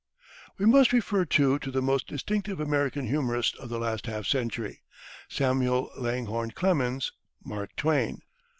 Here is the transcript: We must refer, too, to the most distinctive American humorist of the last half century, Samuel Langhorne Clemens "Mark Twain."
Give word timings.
We 0.57 0.65
must 0.65 0.93
refer, 0.93 1.25
too, 1.25 1.59
to 1.59 1.69
the 1.69 1.79
most 1.79 2.07
distinctive 2.07 2.59
American 2.59 3.05
humorist 3.05 3.55
of 3.57 3.69
the 3.69 3.77
last 3.77 4.07
half 4.07 4.25
century, 4.25 4.81
Samuel 5.29 5.91
Langhorne 5.95 6.49
Clemens 6.55 7.11
"Mark 7.45 7.75
Twain." 7.75 8.23